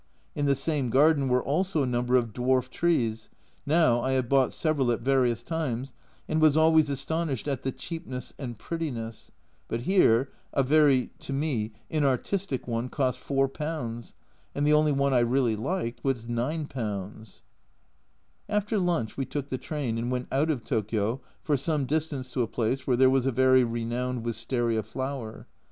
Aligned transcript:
In 0.33 0.47
the 0.47 0.55
same 0.55 0.89
garden 0.89 1.27
were 1.27 1.43
also 1.43 1.83
a 1.83 1.85
number 1.85 2.15
of 2.15 2.33
dwarf 2.33 2.69
trees 2.71 3.29
now 3.67 4.01
I 4.01 4.13
have 4.13 4.27
bought 4.27 4.51
several 4.51 4.89
at 4.91 5.01
various 5.01 5.43
times, 5.43 5.93
and 6.27 6.41
was 6.41 6.57
always 6.57 6.89
astonished 6.89 7.47
at 7.47 7.61
the 7.61 7.71
cheapness 7.71 8.33
and 8.39 8.57
prettiness, 8.57 9.29
but 9.67 9.81
here, 9.81 10.31
a 10.53 10.63
very 10.63 11.11
(to 11.19 11.33
me) 11.33 11.73
inartistic 11.91 12.67
one 12.67 12.89
cost 12.89 13.19
,4, 13.19 13.51
and 14.55 14.63
the 14.65 14.73
only 14.73 14.91
one 14.91 15.13
I 15.13 15.19
really 15.19 15.55
liked 15.55 16.03
was 16.03 16.25
g 16.25 16.33
\ 16.39 16.41
After 18.49 18.79
lunch 18.79 19.17
we 19.17 19.25
took 19.25 19.49
the 19.49 19.59
train, 19.59 19.99
and 19.99 20.09
went 20.09 20.29
out 20.31 20.49
of 20.49 20.65
Tokio 20.65 21.21
for 21.43 21.55
some 21.55 21.85
distance 21.85 22.31
to 22.31 22.41
a 22.41 22.47
place 22.47 22.87
where 22.87 22.97
there 22.97 23.11
was 23.11 23.27
a 23.27 23.31
very 23.31 23.63
renowned 23.63 24.25
wistaria 24.25 24.81
flower. 24.83 25.45